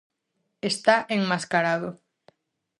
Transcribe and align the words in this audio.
Está 0.71 0.95
enmascarado. 1.15 1.89